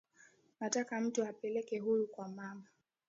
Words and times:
Nataka 0.59 1.01
mtu 1.01 1.23
ampeleke 1.25 1.79
huyu 1.79 2.07
kwa 2.07 2.27
mama 2.27 2.67